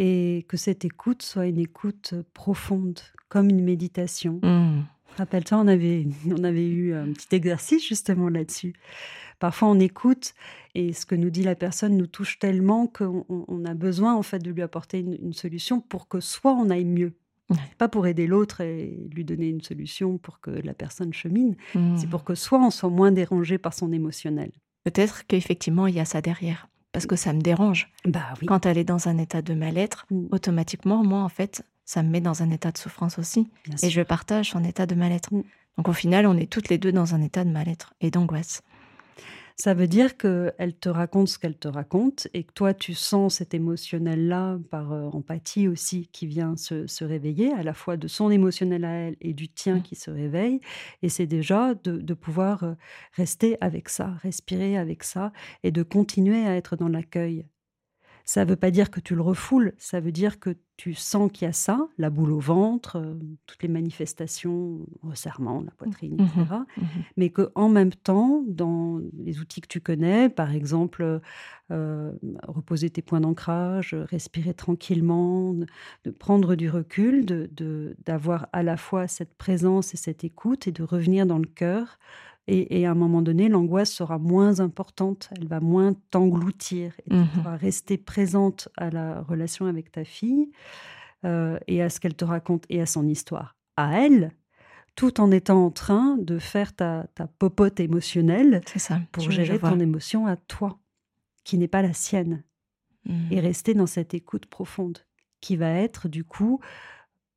et 0.03 0.45
que 0.47 0.57
cette 0.57 0.83
écoute 0.83 1.21
soit 1.21 1.45
une 1.45 1.59
écoute 1.59 2.15
profonde, 2.33 2.99
comme 3.29 3.49
une 3.49 3.63
méditation. 3.63 4.39
Mm. 4.41 4.81
Rappelle-toi, 5.17 5.59
on 5.59 5.67
avait, 5.67 6.07
on 6.27 6.43
avait 6.43 6.67
eu 6.67 6.93
un 6.93 7.11
petit 7.11 7.35
exercice 7.35 7.85
justement 7.87 8.29
là-dessus. 8.29 8.73
Parfois, 9.39 9.67
on 9.69 9.79
écoute 9.79 10.33
et 10.75 10.93
ce 10.93 11.05
que 11.05 11.15
nous 11.15 11.29
dit 11.29 11.43
la 11.43 11.55
personne 11.55 11.97
nous 11.97 12.07
touche 12.07 12.39
tellement 12.39 12.87
qu'on 12.87 13.25
on- 13.29 13.45
on 13.47 13.65
a 13.65 13.73
besoin 13.73 14.15
en 14.15 14.23
fait 14.23 14.39
de 14.39 14.49
lui 14.51 14.61
apporter 14.61 14.99
une, 14.99 15.17
une 15.21 15.33
solution 15.33 15.81
pour 15.81 16.07
que 16.07 16.19
soit 16.19 16.53
on 16.53 16.69
aille 16.69 16.85
mieux. 16.85 17.13
Pas 17.77 17.89
pour 17.89 18.07
aider 18.07 18.27
l'autre 18.27 18.61
et 18.61 18.97
lui 19.13 19.25
donner 19.25 19.49
une 19.49 19.61
solution 19.61 20.17
pour 20.17 20.39
que 20.39 20.51
la 20.51 20.73
personne 20.73 21.13
chemine, 21.13 21.55
Mm. 21.75 21.97
c'est 21.97 22.09
pour 22.09 22.23
que 22.23 22.33
soit 22.33 22.59
on 22.59 22.71
soit 22.71 22.89
moins 22.89 23.11
dérangé 23.11 23.57
par 23.57 23.73
son 23.73 23.91
émotionnel. 23.91 24.51
Peut-être 24.85 25.27
qu'effectivement, 25.27 25.85
il 25.87 25.95
y 25.95 25.99
a 25.99 26.05
ça 26.05 26.21
derrière. 26.21 26.69
Parce 26.91 27.05
que 27.05 27.15
ça 27.15 27.31
me 27.33 27.41
dérange. 27.41 27.89
Bah 28.05 28.33
oui. 28.41 28.47
Quand 28.47 28.65
elle 28.65 28.77
est 28.77 28.83
dans 28.83 29.07
un 29.07 29.17
état 29.17 29.41
de 29.41 29.53
mal-être, 29.53 30.05
Mm. 30.11 30.27
automatiquement, 30.31 31.03
moi, 31.03 31.21
en 31.21 31.29
fait, 31.29 31.63
ça 31.85 32.03
me 32.03 32.09
met 32.09 32.21
dans 32.21 32.43
un 32.43 32.49
état 32.49 32.71
de 32.71 32.77
souffrance 32.77 33.17
aussi. 33.19 33.49
Bien 33.65 33.75
Et 33.75 33.77
sûr. 33.77 33.89
je 33.89 34.01
partage 34.01 34.49
son 34.51 34.63
état 34.63 34.85
de 34.85 34.95
mal-être. 34.95 35.33
Mm. 35.33 35.43
Donc 35.77 35.87
au 35.87 35.93
final, 35.93 36.27
on 36.27 36.35
est 36.37 36.51
toutes 36.51 36.67
les 36.69 36.77
deux 36.77 36.91
dans 36.91 37.15
un 37.15 37.21
état 37.21 37.43
de 37.45 37.49
mal-être 37.49 37.93
et 38.01 38.11
d'angoisse. 38.11 38.61
Ça 39.61 39.75
veut 39.75 39.85
dire 39.85 40.17
qu'elle 40.17 40.73
te 40.79 40.89
raconte 40.89 41.27
ce 41.27 41.37
qu'elle 41.37 41.55
te 41.55 41.67
raconte 41.67 42.27
et 42.33 42.43
que 42.45 42.51
toi, 42.51 42.73
tu 42.73 42.95
sens 42.95 43.35
cet 43.35 43.53
émotionnel-là 43.53 44.57
par 44.71 44.91
euh, 44.91 45.03
empathie 45.09 45.67
aussi 45.67 46.07
qui 46.11 46.25
vient 46.25 46.57
se, 46.57 46.87
se 46.87 47.05
réveiller, 47.05 47.53
à 47.53 47.61
la 47.61 47.75
fois 47.75 47.95
de 47.95 48.07
son 48.07 48.31
émotionnel 48.31 48.83
à 48.85 48.89
elle 48.91 49.17
et 49.21 49.35
du 49.35 49.49
tien 49.49 49.75
Mm. 49.75 49.81
qui 49.83 49.93
se 49.95 50.09
réveille. 50.09 50.61
Et 51.03 51.09
c'est 51.09 51.27
déjà 51.27 51.75
de, 51.75 51.97
de 52.01 52.13
pouvoir 52.15 52.63
euh, 52.63 52.73
rester 53.13 53.55
avec 53.61 53.89
ça, 53.89 54.07
respirer 54.23 54.77
avec 54.79 55.03
ça 55.03 55.31
et 55.61 55.69
de 55.69 55.83
continuer 55.83 56.43
à 56.43 56.55
être 56.55 56.75
dans 56.75 56.89
l'accueil. 56.89 57.45
Ça 58.25 58.45
ne 58.45 58.49
veut 58.49 58.55
pas 58.55 58.71
dire 58.71 58.91
que 58.91 58.99
tu 58.99 59.15
le 59.15 59.21
refoules, 59.21 59.73
ça 59.77 59.99
veut 59.99 60.11
dire 60.11 60.39
que 60.39 60.55
tu 60.77 60.93
sens 60.95 61.29
qu'il 61.31 61.45
y 61.45 61.49
a 61.49 61.53
ça, 61.53 61.87
la 61.99 62.09
boule 62.09 62.31
au 62.31 62.39
ventre, 62.39 62.95
euh, 62.97 63.13
toutes 63.45 63.61
les 63.61 63.69
manifestations, 63.69 64.79
resserrement, 65.03 65.61
la 65.61 65.71
poitrine, 65.71 66.15
Mhm. 66.19 66.25
etc 66.27 66.55
Mhm. 66.77 66.83
mais 67.17 67.29
que 67.29 67.51
en 67.55 67.69
même 67.69 67.91
temps, 67.91 68.43
dans 68.47 68.99
les 69.17 69.39
outils 69.39 69.61
que 69.61 69.67
tu 69.67 69.79
connais, 69.81 70.29
par 70.29 70.53
exemple, 70.55 71.21
euh, 71.71 72.11
reposer 72.47 72.89
tes 72.89 73.01
points 73.01 73.21
d'ancrage, 73.21 73.93
respirer 73.93 74.53
tranquillement, 74.53 75.53
de, 75.53 75.65
de 76.05 76.11
prendre 76.11 76.55
du 76.55 76.69
recul, 76.69 77.25
de- 77.25 77.49
de- 77.51 77.95
d'avoir 78.05 78.47
à 78.53 78.63
la 78.63 78.77
fois 78.77 79.07
cette 79.07 79.35
présence 79.37 79.93
et 79.93 79.97
cette 79.97 80.23
écoute 80.23 80.67
et 80.67 80.71
de 80.71 80.83
revenir 80.83 81.25
dans 81.25 81.37
le 81.39 81.45
cœur. 81.47 81.99
Et, 82.47 82.79
et 82.81 82.85
à 82.87 82.91
un 82.91 82.95
moment 82.95 83.21
donné, 83.21 83.49
l'angoisse 83.49 83.91
sera 83.91 84.17
moins 84.17 84.59
importante, 84.59 85.29
elle 85.37 85.47
va 85.47 85.59
moins 85.59 85.93
t'engloutir 86.09 86.93
et 87.05 87.09
tu 87.09 87.15
Mhm. 87.15 87.27
pourras 87.35 87.55
rester 87.55 87.97
présente 87.97 88.67
à 88.77 88.89
la 88.89 89.21
relation 89.21 89.67
avec 89.67 89.91
ta 89.91 90.03
fille 90.03 90.51
euh, 91.23 91.59
et 91.67 91.81
à 91.83 91.89
ce 91.89 91.99
qu'elle 91.99 92.15
te 92.15 92.25
raconte 92.25 92.65
et 92.69 92.81
à 92.81 92.85
son 92.87 93.07
histoire, 93.07 93.55
à 93.77 93.99
elle, 94.01 94.31
tout 94.95 95.21
en 95.21 95.31
étant 95.31 95.63
en 95.65 95.71
train 95.71 96.17
de 96.17 96.39
faire 96.39 96.75
ta, 96.75 97.05
ta 97.15 97.27
popote 97.27 97.79
émotionnelle 97.79 98.61
ça. 98.75 98.99
pour 99.11 99.29
gérer 99.29 99.59
ton 99.59 99.79
émotion 99.79 100.25
à 100.27 100.35
toi. 100.35 100.79
qui 101.43 101.57
n'est 101.57 101.67
pas 101.67 101.81
la 101.81 101.93
sienne 101.93 102.43
et 103.31 103.39
rester 103.39 103.73
dans 103.73 103.87
cette 103.87 104.13
écoute 104.13 104.45
profonde 104.45 104.99
qui 105.41 105.55
va 105.57 105.69
être 105.69 106.07
du 106.09 106.23
coup 106.23 106.59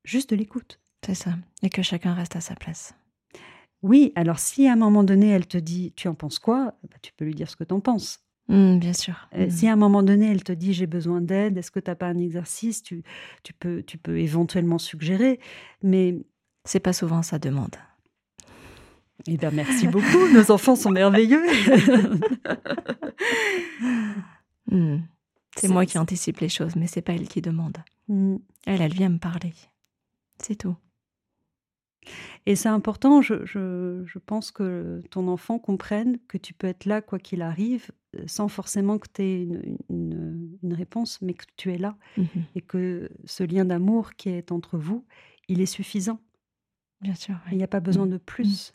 juste 0.04 0.30
de 0.30 0.36
l'écoute. 0.36 0.78
C'est 1.06 1.14
ça. 1.14 1.34
Et 1.62 1.70
que 1.70 1.80
chacun 1.82 2.12
reste 2.14 2.36
à 2.36 2.40
sa 2.42 2.54
place. 2.54 2.94
Oui, 3.84 4.12
alors 4.16 4.38
si 4.38 4.66
à 4.66 4.72
un 4.72 4.76
moment 4.76 5.04
donné 5.04 5.28
elle 5.28 5.46
te 5.46 5.58
dit 5.58 5.92
tu 5.94 6.08
en 6.08 6.14
penses 6.14 6.38
quoi, 6.38 6.74
bah, 6.90 6.96
tu 7.02 7.12
peux 7.12 7.24
lui 7.26 7.34
dire 7.34 7.50
ce 7.50 7.56
que 7.56 7.64
tu 7.64 7.74
en 7.74 7.80
penses. 7.80 8.20
Mm, 8.48 8.78
bien 8.78 8.92
sûr. 8.94 9.28
Euh, 9.34 9.46
Mm. 9.46 9.50
Si 9.50 9.68
à 9.68 9.72
un 9.74 9.76
moment 9.76 10.02
donné 10.02 10.30
elle 10.30 10.42
te 10.42 10.52
dit 10.52 10.72
j'ai 10.72 10.86
besoin 10.86 11.20
d'aide, 11.20 11.58
est-ce 11.58 11.70
que 11.70 11.80
tu 11.80 11.90
n'as 11.90 11.94
pas 11.94 12.06
un 12.08 12.18
exercice, 12.18 12.82
tu, 12.82 13.02
tu, 13.42 13.52
peux, 13.52 13.82
tu 13.82 13.98
peux 13.98 14.18
éventuellement 14.18 14.78
suggérer, 14.78 15.38
mais 15.82 16.16
C'est 16.64 16.80
pas 16.80 16.94
souvent 16.94 17.22
sa 17.22 17.38
demande. 17.38 17.76
eh 19.26 19.36
ben, 19.36 19.50
merci 19.54 19.86
beaucoup, 19.86 20.28
nos 20.34 20.50
enfants 20.50 20.76
sont 20.76 20.90
merveilleux. 20.90 21.44
Mm. 24.70 24.96
C'est 25.56 25.68
moi 25.68 25.86
qui 25.86 25.98
anticipe 25.98 26.40
les 26.40 26.48
choses, 26.48 26.74
mais 26.74 26.86
c'est 26.86 27.02
pas 27.02 27.12
elle 27.12 27.28
qui 27.28 27.40
demande. 27.42 27.76
Elle, 28.08 28.80
elle 28.80 28.94
vient 28.94 29.08
me 29.10 29.18
parler. 29.18 29.52
C'est 30.42 30.56
tout. 30.56 30.74
Et 32.46 32.56
c'est 32.56 32.68
important, 32.68 33.22
je, 33.22 33.44
je- 33.46 34.02
je 34.04 34.18
pense 34.18 34.50
que 34.50 35.00
ton 35.10 35.28
enfant 35.28 35.58
comprenne 35.58 36.18
que 36.28 36.38
tu 36.38 36.54
peux 36.54 36.66
être 36.66 36.84
là 36.86 37.00
quoi 37.02 37.18
qu'il 37.18 37.42
arrive, 37.42 37.90
euh, 38.16 38.22
sans 38.26 38.48
forcément 38.48 38.98
que 38.98 39.08
tu 39.12 39.22
aies 39.22 39.42
une, 39.42 39.76
une- 39.90 40.58
une 40.62 40.74
réponse, 40.74 41.20
mais 41.22 41.34
que 41.34 41.44
tu 41.56 41.72
es 41.72 41.78
là. 41.78 41.96
Mhm. 42.16 42.26
Et 42.54 42.60
que 42.60 43.10
ce 43.24 43.42
lien 43.44 43.64
d'amour 43.64 44.14
qui 44.14 44.28
est 44.30 44.52
entre 44.52 44.78
vous, 44.78 45.04
il 45.48 45.60
est 45.60 45.66
suffisant. 45.66 46.20
Bien 47.00 47.14
sûr. 47.14 47.36
Il 47.46 47.52
oui. 47.52 47.56
n'y 47.58 47.64
a 47.64 47.68
pas 47.68 47.80
besoin 47.80 48.06
de 48.06 48.18
plus. 48.18 48.72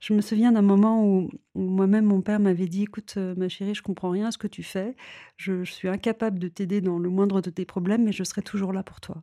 Je 0.00 0.12
me 0.14 0.20
souviens 0.20 0.52
d'un 0.52 0.62
moment 0.62 1.04
où, 1.06 1.30
où 1.54 1.60
moi-même, 1.62 2.04
mon 2.04 2.20
père 2.20 2.40
m'avait 2.40 2.66
dit 2.68 2.82
Écoute, 2.82 3.14
euh, 3.16 3.34
ma 3.36 3.48
chérie, 3.48 3.74
je 3.74 3.82
comprends 3.82 4.10
rien 4.10 4.26
à 4.26 4.30
ce 4.30 4.38
que 4.38 4.46
tu 4.46 4.62
fais. 4.62 4.96
Je, 5.36 5.64
je 5.64 5.72
suis 5.72 5.88
incapable 5.88 6.38
de 6.38 6.48
t'aider 6.48 6.80
dans 6.80 6.98
le 6.98 7.08
moindre 7.08 7.40
de 7.40 7.50
tes 7.50 7.64
problèmes, 7.64 8.04
mais 8.04 8.12
je 8.12 8.24
serai 8.24 8.42
toujours 8.42 8.72
là 8.72 8.82
pour 8.82 9.00
toi. 9.00 9.22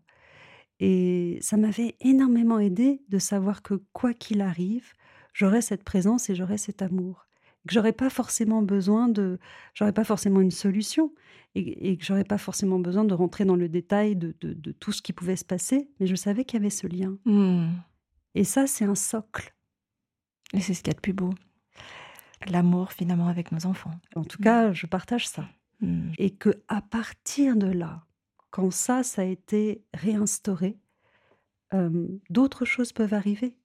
Et 0.84 1.38
ça 1.42 1.58
m'avait 1.58 1.96
énormément 2.02 2.58
aidé 2.60 3.04
de 3.08 3.20
savoir 3.20 3.62
que 3.62 3.76
quoi 3.94 4.14
qu'il 4.16 4.42
arrive, 4.42 4.92
j'aurai 5.32 5.62
cette 5.62 5.84
présence 5.84 6.30
et 6.30 6.36
j'aurai 6.36 6.58
cet 6.58 6.82
amour. 6.82 7.28
Que 7.68 7.74
j'aurais 7.76 7.94
pas 7.94 8.10
forcément 8.10 8.64
besoin 8.64 9.08
de, 9.08 9.38
j'aurais 9.76 9.94
pas 9.94 10.04
forcément 10.04 10.42
une 10.42 10.50
solution 10.52 11.14
et, 11.54 11.92
et 11.92 11.98
que 11.98 12.04
j'aurais 12.04 12.24
pas 12.24 12.40
forcément 12.40 12.80
besoin 12.80 13.04
de 13.04 13.14
rentrer 13.14 13.46
dans 13.46 13.56
le 13.56 13.70
détail 13.70 14.16
de, 14.16 14.36
de- 14.42 14.54
de 14.54 14.72
tout 14.72 14.92
ce 14.92 15.04
qui 15.04 15.14
pouvait 15.14 15.36
se 15.36 15.46
passer, 15.46 15.88
mais 16.00 16.08
je 16.08 16.16
savais 16.16 16.44
qu'il 16.46 16.58
y 16.60 16.62
avait 16.64 16.72
ce 16.72 16.88
lien. 16.88 17.16
Mm. 17.26 17.70
Et 18.34 18.44
ça, 18.44 18.66
c'est 18.66 18.86
un 18.86 18.96
socle. 18.96 19.54
Et 20.54 20.60
c'est 20.62 20.74
ce 20.74 20.82
qu'il 20.82 20.88
y 20.92 20.96
a 20.96 20.98
de 20.98 21.02
plus 21.02 21.14
beau. 21.14 21.30
L'amour, 22.50 22.92
finalement, 22.92 23.28
avec 23.28 23.52
nos 23.52 23.68
enfants. 23.68 23.92
En 24.16 24.24
tout 24.24 24.40
cas, 24.42 24.74
je 24.74 24.88
partage 24.88 25.28
ça. 25.28 25.48
Mm. 25.82 26.14
Et 26.18 26.32
que 26.32 26.50
à 26.68 26.82
partir 26.82 27.56
de 27.56 27.68
là, 27.68 28.04
quand 28.52 28.72
ça, 28.72 29.04
ça 29.04 29.24
a 29.24 29.26
été 29.26 29.84
réinstauré, 29.94 30.78
euh, 31.74 32.08
d'autres 32.30 32.66
choses 32.66 32.92
peuvent 32.92 33.14
arriver. 33.14 33.56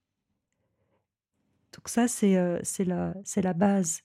Donc 1.75 1.88
ça, 1.88 2.09
c'est 2.09 2.37
euh, 2.37 2.59
c'est 2.62 2.85
la, 2.85 3.14
la 3.37 3.52
base. 3.52 4.02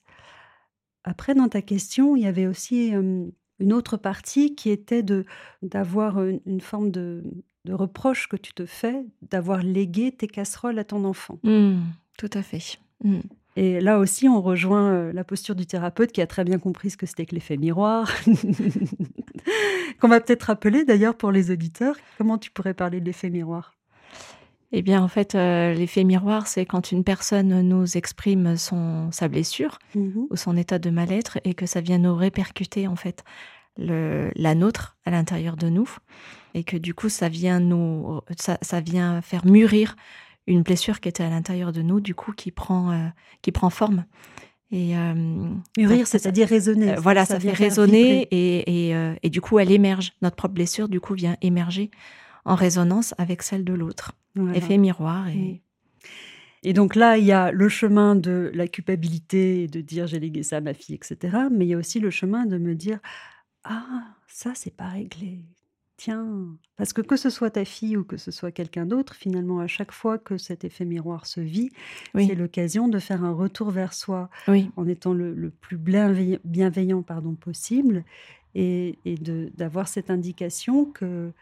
Après, 1.04 1.34
dans 1.34 1.48
ta 1.48 1.62
question, 1.62 2.16
il 2.16 2.22
y 2.22 2.26
avait 2.26 2.46
aussi 2.46 2.94
euh, 2.94 3.26
une 3.58 3.72
autre 3.72 3.96
partie 3.96 4.54
qui 4.54 4.70
était 4.70 5.02
de 5.02 5.24
d'avoir 5.62 6.22
une, 6.22 6.40
une 6.46 6.60
forme 6.60 6.90
de, 6.90 7.24
de 7.64 7.72
reproche 7.72 8.28
que 8.28 8.36
tu 8.36 8.52
te 8.52 8.66
fais 8.66 9.04
d'avoir 9.30 9.62
légué 9.62 10.12
tes 10.12 10.26
casseroles 10.26 10.78
à 10.78 10.84
ton 10.84 11.04
enfant. 11.04 11.38
Mm. 11.44 11.80
Tout 12.18 12.30
à 12.34 12.42
fait. 12.42 12.78
Mm. 13.04 13.20
Et 13.56 13.80
là 13.80 13.98
aussi, 13.98 14.28
on 14.28 14.40
rejoint 14.40 14.92
euh, 14.92 15.12
la 15.12 15.24
posture 15.24 15.54
du 15.54 15.66
thérapeute 15.66 16.12
qui 16.12 16.22
a 16.22 16.26
très 16.26 16.44
bien 16.44 16.58
compris 16.58 16.90
ce 16.90 16.96
que 16.96 17.06
c'était 17.06 17.26
que 17.26 17.34
l'effet 17.34 17.58
miroir, 17.58 18.10
qu'on 20.00 20.08
va 20.08 20.20
peut-être 20.20 20.44
rappeler 20.44 20.84
d'ailleurs 20.84 21.16
pour 21.16 21.32
les 21.32 21.50
auditeurs. 21.50 21.96
Comment 22.18 22.38
tu 22.38 22.50
pourrais 22.50 22.74
parler 22.74 23.00
de 23.00 23.06
l'effet 23.06 23.30
miroir? 23.30 23.74
Eh 24.74 24.80
bien, 24.80 25.02
en 25.02 25.08
fait, 25.08 25.34
euh, 25.34 25.74
l'effet 25.74 26.02
miroir, 26.02 26.46
c'est 26.46 26.64
quand 26.64 26.92
une 26.92 27.04
personne 27.04 27.60
nous 27.60 27.98
exprime 27.98 28.56
son, 28.56 29.10
sa 29.12 29.28
blessure 29.28 29.78
ou 29.94 30.34
son 30.34 30.56
état 30.56 30.78
de 30.78 30.88
mal-être 30.88 31.38
et 31.44 31.52
que 31.52 31.66
ça 31.66 31.82
vient 31.82 31.98
nous 31.98 32.14
répercuter, 32.14 32.88
en 32.88 32.96
fait, 32.96 33.22
le, 33.76 34.30
la 34.34 34.54
nôtre 34.54 34.96
à 35.04 35.10
l'intérieur 35.10 35.56
de 35.56 35.68
nous. 35.68 35.90
Et 36.54 36.64
que 36.64 36.78
du 36.78 36.94
coup, 36.94 37.10
ça 37.10 37.28
vient, 37.28 37.60
nous, 37.60 38.20
ça, 38.38 38.56
ça 38.62 38.80
vient 38.80 39.20
faire 39.20 39.44
mûrir 39.44 39.94
une 40.46 40.62
blessure 40.62 41.00
qui 41.00 41.08
était 41.08 41.22
à 41.22 41.30
l'intérieur 41.30 41.72
de 41.72 41.82
nous, 41.82 42.00
du 42.00 42.14
coup, 42.14 42.32
qui 42.32 42.50
prend, 42.50 42.92
euh, 42.92 43.08
qui 43.42 43.52
prend 43.52 43.68
forme. 43.68 44.06
Et, 44.72 44.96
euh, 44.96 45.14
Mûrir, 45.76 46.06
ça- 46.06 46.18
c'est-à-dire 46.18 46.48
résonner. 46.48 46.92
euh, 46.92 47.00
voilà, 47.00 47.24
ça, 47.26 47.38
fait 47.38 47.52
résonner 47.52 48.26
et, 48.30 48.88
et, 48.88 48.94
euh, 48.96 49.14
et 49.22 49.28
du 49.30 49.40
coup, 49.42 49.58
elle 49.58 49.70
émerge. 49.70 50.14
Notre 50.22 50.34
propre 50.36 50.54
blessure, 50.54 50.88
du 50.88 50.98
coup, 50.98 51.14
vient 51.14 51.36
émerger 51.42 51.90
en 52.44 52.54
résonance 52.54 53.14
avec 53.18 53.42
celle 53.42 53.64
de 53.64 53.74
l'autre. 53.74 54.12
Voilà. 54.34 54.56
Effet 54.56 54.78
miroir. 54.78 55.28
Et... 55.28 55.60
Et 56.64 56.72
donc 56.72 56.94
là, 56.94 57.18
il 57.18 57.24
y 57.24 57.32
a 57.32 57.50
le 57.50 57.68
chemin 57.68 58.14
de 58.14 58.50
la 58.54 58.68
culpabilité, 58.68 59.64
et 59.64 59.66
de 59.66 59.80
dire 59.80 60.06
j'ai 60.06 60.20
légué 60.20 60.42
ça 60.44 60.58
à 60.58 60.60
ma 60.60 60.74
fille, 60.74 60.94
etc. 60.94 61.36
Mais 61.50 61.66
il 61.66 61.68
y 61.68 61.74
a 61.74 61.76
aussi 61.78 61.98
le 61.98 62.10
chemin 62.10 62.46
de 62.46 62.56
me 62.56 62.74
dire 62.76 63.00
ah 63.64 63.84
ça 64.28 64.52
c'est 64.54 64.74
pas 64.74 64.86
réglé. 64.88 65.44
Tiens, 65.98 66.56
parce 66.76 66.92
que 66.92 67.00
que 67.02 67.16
ce 67.16 67.30
soit 67.30 67.50
ta 67.50 67.64
fille 67.64 67.96
ou 67.96 68.02
que 68.04 68.16
ce 68.16 68.30
soit 68.30 68.50
quelqu'un 68.50 68.86
d'autre, 68.86 69.14
finalement, 69.14 69.60
à 69.60 69.66
chaque 69.68 69.92
fois 69.92 70.18
que 70.18 70.36
cet 70.38 70.64
effet 70.64 70.84
miroir 70.84 71.26
se 71.26 71.40
vit, 71.40 71.70
Oui. 72.14 72.26
c'est 72.26 72.34
l'occasion 72.34 72.88
de 72.88 72.98
faire 72.98 73.22
un 73.24 73.32
retour 73.32 73.70
vers 73.70 73.92
soi 73.92 74.28
Oui, 74.48 74.70
en 74.76 74.88
étant 74.88 75.12
le, 75.14 75.32
le 75.34 75.50
plus 75.50 75.76
bienveillant, 75.76 76.38
bienveillant 76.44 77.02
pardon, 77.02 77.34
possible 77.34 78.04
et, 78.54 78.98
et 79.04 79.16
d'avoir 79.16 79.86
cette 79.86 80.10
indication 80.10 80.86
que 80.86 81.32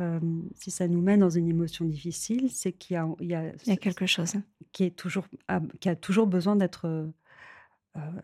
euh, 0.00 0.20
si 0.54 0.70
ça 0.70 0.88
nous 0.88 1.00
met 1.00 1.16
dans 1.16 1.30
une 1.30 1.48
émotion 1.48 1.84
difficile, 1.84 2.50
c'est 2.50 2.72
qu'il 2.72 2.94
y 2.94 2.96
a, 2.96 3.08
y 3.20 3.70
y 3.72 3.76
quelque 3.78 4.06
chose. 4.06 4.34
qui, 4.72 4.84
est 4.84 4.96
toujours, 4.96 5.26
a, 5.48 5.60
qui 5.80 5.88
a 5.88 5.96
toujours 5.96 6.26
besoin 6.26 6.56
d'être... 6.56 6.86
euh, 6.86 7.06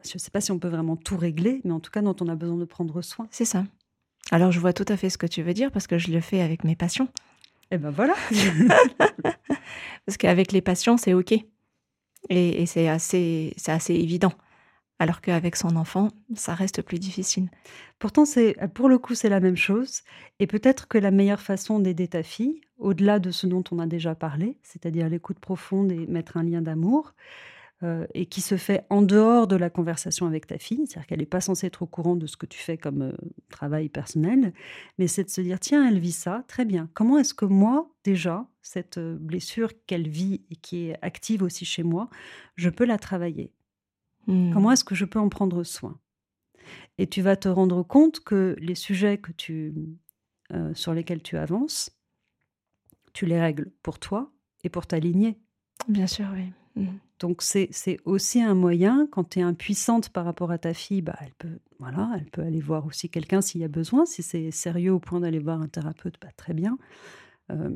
je 0.05 0.12
ne 0.14 0.19
sais 0.19 0.31
pas 0.31 0.41
si 0.41 0.50
on 0.53 0.59
peut 0.59 0.69
vraiment 0.69 0.97
tout 0.97 1.17
régler, 1.17 1.61
mais 1.64 1.73
en 1.73 1.81
tout 1.81 1.91
cas 1.91 2.00
dont 2.03 2.17
on 2.21 2.29
a 2.29 2.37
besoin 2.37 2.57
de 2.57 2.64
prendre 2.64 3.00
soin. 3.03 3.26
C'est 3.31 3.45
ça. 3.45 3.64
Alors, 4.31 4.52
je 4.52 4.61
vois 4.61 4.73
tout 4.73 4.87
à 4.88 4.97
fait 4.97 5.11
ce 5.11 5.19
que 5.19 5.26
tu 5.26 5.43
veux 5.43 5.54
dire 5.54 5.71
parce 5.71 5.87
que 5.87 5.99
je 5.99 6.11
le 6.11 6.21
fais 6.21 6.40
avec 6.40 6.64
mes 6.64 6.76
passions. 6.76 7.09
Et 7.71 7.78
ben 7.78 7.90
voilà. 7.90 8.14
Parce 10.07 10.16
qu'avec 10.19 10.52
les 10.52 10.61
passions, 10.61 10.97
c'est 10.97 11.14
OK. 11.14 11.33
Et, 11.33 11.45
et 12.31 12.66
c'est 12.66 12.88
assez, 12.88 13.54
c'est 13.57 13.73
assez 13.73 13.95
évident. 13.95 14.33
Alors 14.99 15.21
qu'avec 15.21 15.57
son 15.57 15.76
enfant, 15.76 16.09
ça 16.35 16.54
reste 16.54 16.83
plus 16.83 16.99
difficile. 16.99 17.49
Pourtant, 17.99 18.25
c'est 18.25 18.57
pour 18.75 18.88
le 18.88 18.99
coup, 18.99 19.14
c'est 19.14 19.28
la 19.28 19.40
même 19.40 19.57
chose. 19.57 20.02
Et 20.38 20.47
peut-être 20.47 20.88
que 20.88 20.99
la 20.99 21.11
meilleure 21.11 21.40
façon 21.40 21.81
d'aider 21.81 22.09
ta 22.09 22.23
fille, 22.23 22.61
au-delà 22.78 23.19
de 23.19 23.31
ce 23.31 23.47
dont 23.47 23.64
on 23.73 23.78
a 23.78 23.87
déjà 23.87 24.14
parlé, 24.14 24.57
c'est-à-dire 24.62 25.09
l'écoute 25.09 25.38
profonde 25.40 25.90
et 25.90 26.07
mettre 26.07 26.37
un 26.37 26.45
lien 26.45 26.62
d'amour, 26.62 27.14
euh, 27.85 28.07
et 28.14 28.25
qui 28.25 28.41
se 28.41 28.57
fait 28.57 28.87
en 28.88 29.03
dehors 29.03 29.47
de 29.47 29.57
la 29.57 29.69
conversation 29.69 30.26
avec 30.26 30.47
ta 30.47 30.57
fille, 30.59 30.87
c'est-à-dire 30.87 31.07
qu'elle 31.07 31.19
n'est 31.19 31.26
pas 31.26 31.43
censée 31.43 31.67
être 31.67 31.83
au 31.83 31.87
courant 31.87 32.17
de 32.17 32.26
ce 32.26 32.37
que 32.37 32.47
tu 32.47 32.59
fais 32.59 32.79
comme 32.79 33.03
euh, 33.03 33.12
travail 33.50 33.91
personnel, 33.91 34.55
mais 34.99 35.07
c'est 35.07 35.25
de 35.25 35.29
se 35.29 35.43
dire, 35.43 35.61
tiens, 35.61 35.87
elle 35.87 35.99
vit 35.99 36.12
ça, 36.12 36.45
très 36.49 36.64
bien. 36.64 36.88
Comment 36.95 37.19
est-ce 37.19 37.35
que 37.35 37.45
moi, 37.45 37.91
déjà, 38.03 38.49
cette 38.62 38.97
euh, 38.97 39.17
blessure 39.21 39.73
qu'elle 39.87 40.09
vit 40.09 40.41
et 40.50 40.57
qui 40.57 40.87
est 40.87 40.99
active 41.03 41.43
aussi 41.43 41.67
chez 41.67 41.83
moi, 41.83 42.09
je 42.57 42.71
peux 42.71 42.87
la 42.87 42.97
travailler? 42.97 43.53
Hmm. 44.26 44.53
Comment 44.53 44.73
est-ce 44.73 44.85
que 44.85 44.95
je 44.95 45.05
peux 45.05 45.19
en 45.19 45.29
prendre 45.29 45.62
soin? 45.62 46.00
Et 46.97 47.07
tu 47.07 47.21
vas 47.21 47.37
te 47.37 47.49
rendre 47.49 47.83
compte 47.83 48.21
que 48.21 48.57
les 48.61 48.75
sujets 48.75 49.19
que 49.19 49.33
tu, 49.33 49.75
euh, 50.53 50.73
sur 50.73 50.95
lesquels 50.95 51.23
tu 51.23 51.37
avances, 51.37 51.91
tu 53.12 53.26
les 53.26 53.38
règles 53.38 53.71
pour 53.83 53.99
toi 53.99 54.33
et 54.62 54.71
pour 54.71 54.87
ta 54.87 54.99
lignée. 54.99 55.38
Bien 55.88 56.07
sûr, 56.07 56.26
oui. 56.33 56.50
Hmm. 56.76 56.87
Donc 57.21 57.43
c'est 57.43 57.71
aussi 58.04 58.43
un 58.43 58.54
moyen, 58.54 59.07
quand 59.11 59.31
tu 59.31 59.38
es 59.38 59.43
impuissante 59.43 60.09
par 60.09 60.25
rapport 60.25 60.50
à 60.50 60.59
ta 60.59 60.75
fille, 60.75 61.00
bah, 61.02 61.16
elle, 61.21 61.33
peut, 61.38 61.59
voilà, 61.78 62.11
elle 62.16 62.26
peut 62.26 62.43
aller 62.43 62.61
voir 62.61 62.87
aussi 62.87 63.09
quelqu'un 63.09 63.40
s'il 63.40 63.61
y 63.61 63.64
a 63.64 63.69
besoin. 63.69 64.04
Si 64.04 64.23
c'est 64.23 64.50
sérieux 64.50 64.93
au 64.93 64.99
point 64.99 65.21
d'aller 65.21 65.38
voir 65.38 65.61
un 65.62 65.69
thérapeute, 65.69 66.16
bah, 66.21 66.28
très 66.37 66.52
bien. 66.52 66.76
Euh, 67.50 67.71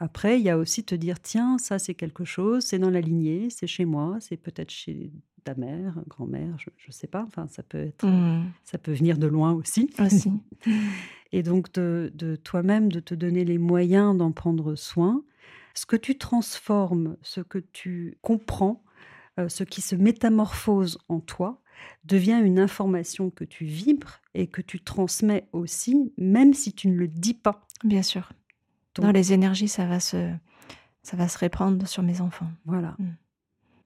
après, 0.00 0.40
il 0.40 0.44
y 0.44 0.50
a 0.50 0.58
aussi 0.58 0.84
te 0.84 0.94
dire, 0.94 1.20
tiens, 1.20 1.58
ça 1.58 1.78
c'est 1.78 1.94
quelque 1.94 2.24
chose, 2.24 2.64
c'est 2.64 2.78
dans 2.78 2.90
la 2.90 3.00
lignée, 3.00 3.48
c'est 3.50 3.66
chez 3.66 3.84
moi, 3.84 4.16
c'est 4.20 4.36
peut-être 4.36 4.70
chez 4.70 5.12
ta 5.44 5.54
mère, 5.54 6.02
grand-mère, 6.08 6.56
je 6.58 6.70
ne 6.88 6.92
sais 6.92 7.06
pas. 7.06 7.22
Enfin, 7.26 7.46
ça 7.48 7.62
peut 7.62 7.78
être, 7.78 8.06
Hmm. 8.06 8.44
ça 8.64 8.78
peut 8.78 8.92
venir 8.92 9.18
de 9.18 9.26
loin 9.26 9.52
aussi. 9.52 9.90
Aussi. 10.00 10.32
Et 11.32 11.42
donc 11.42 11.72
de, 11.72 12.10
de 12.14 12.36
toi-même, 12.36 12.90
de 12.90 13.00
te 13.00 13.14
donner 13.14 13.44
les 13.44 13.58
moyens 13.58 14.16
d'en 14.16 14.32
prendre 14.32 14.74
soin. 14.74 15.22
Ce 15.74 15.86
que 15.86 15.96
tu 15.96 16.16
transformes, 16.18 17.16
ce 17.22 17.40
que 17.40 17.58
tu 17.58 18.16
comprends, 18.22 18.82
euh, 19.38 19.48
ce 19.48 19.64
qui 19.64 19.80
se 19.80 19.96
métamorphose 19.96 20.98
en 21.08 21.20
toi, 21.20 21.60
devient 22.04 22.40
une 22.42 22.58
information 22.60 23.30
que 23.30 23.44
tu 23.44 23.64
vibres 23.64 24.20
et 24.34 24.46
que 24.46 24.62
tu 24.62 24.80
transmets 24.80 25.48
aussi, 25.52 26.12
même 26.16 26.54
si 26.54 26.72
tu 26.72 26.88
ne 26.88 26.96
le 26.96 27.08
dis 27.08 27.34
pas. 27.34 27.66
Bien 27.82 28.02
sûr. 28.02 28.32
Donc- 28.94 29.06
Dans 29.06 29.12
les 29.12 29.32
énergies, 29.32 29.68
ça 29.68 29.84
va 29.86 29.98
se, 29.98 30.32
ça 31.02 31.16
va 31.16 31.26
se 31.28 31.36
répandre 31.38 31.86
sur 31.88 32.02
mes 32.04 32.20
enfants. 32.20 32.50
Voilà. 32.64 32.94
Mm. 32.98 33.08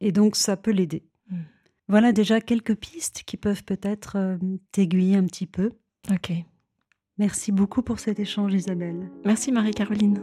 Et 0.01 0.13
donc 0.13 0.37
ça 0.37 0.57
peut 0.59 0.71
l'aider. 0.71 1.05
Mm. 1.31 1.37
Voilà 1.89 2.13
déjà 2.13 2.43
quelques 2.43 2.75
pistes 2.75 3.23
qui 3.25 3.39
peuvent 3.39 3.65
peut-être 3.65 4.17
euh, 4.17 4.37
t'aiguiller 4.73 5.17
un 5.17 5.25
petit 5.25 5.47
peu. 5.47 5.73
Ok. 6.11 6.33
Merci 7.17 7.51
beaucoup 7.51 7.83
pour 7.83 7.99
cet 7.99 8.21
échange, 8.21 8.53
Isabelle. 8.55 9.11
Merci, 9.25 9.51
Marie-Caroline. 9.51 10.23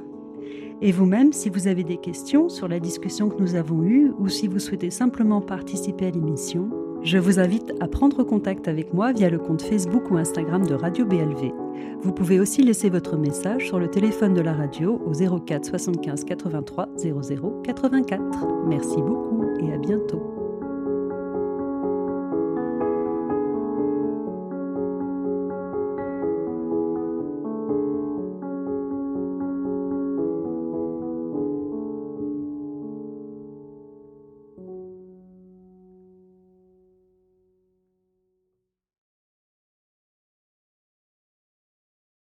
Et 0.82 0.92
vous-même, 0.92 1.32
si 1.34 1.50
vous 1.50 1.68
avez 1.68 1.84
des 1.84 1.98
questions 1.98 2.50
sur 2.50 2.68
la 2.68 2.80
discussion 2.80 3.30
que 3.30 3.42
nous 3.42 3.56
avons 3.56 3.84
eue 3.84 4.12
ou 4.20 4.28
si 4.28 4.48
vous 4.48 4.60
souhaitez 4.60 4.90
simplement 4.90 5.42
participer 5.42 6.08
à 6.08 6.12
l'émission, 6.12 6.70
je 7.02 7.18
vous 7.18 7.40
invite 7.40 7.72
à 7.80 7.88
prendre 7.88 8.24
contact 8.24 8.68
avec 8.68 8.94
moi 8.94 9.14
via 9.14 9.30
le 9.30 9.38
compte 9.38 9.62
Facebook 9.62 10.10
ou 10.10 10.18
Instagram 10.18 10.66
de 10.66 10.74
Radio 10.74 11.06
BLV. 11.06 11.54
Vous 12.02 12.12
pouvez 12.12 12.40
aussi 12.40 12.64
laisser 12.64 12.90
votre 12.90 13.16
message 13.16 13.68
sur 13.68 13.80
le 13.80 13.90
téléphone 13.90 14.34
de 14.34 14.42
la 14.42 14.54
radio 14.54 15.02
au 15.06 15.14
04 15.14 15.66
75 15.66 16.24
83 16.24 16.90
00 16.98 17.62
84. 17.64 18.66
Merci 18.68 18.98
beaucoup 18.98 19.46
et 19.60 19.72
à 19.72 19.78
bientôt. 19.78 20.35